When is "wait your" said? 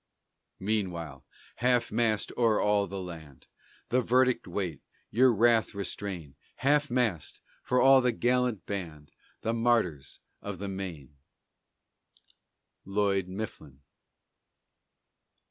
4.47-5.31